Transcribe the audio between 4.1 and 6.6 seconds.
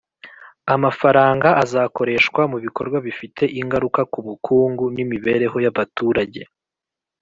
ku bukungu n'imibereho y'abaturage